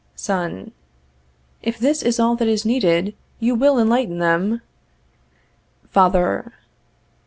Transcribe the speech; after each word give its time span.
Son. 0.15 0.71
If 1.61 1.77
this 1.77 2.01
is 2.01 2.19
all 2.19 2.35
that 2.37 2.47
is 2.47 2.65
needed, 2.65 3.15
you 3.39 3.53
will 3.53 3.77
enlighten 3.77 4.17
them. 4.17 4.63
_Father. 5.93 6.53